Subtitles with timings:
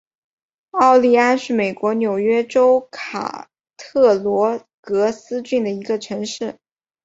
[0.71, 6.57] 奥利安是美国纽约州卡特罗格斯郡的一个城市。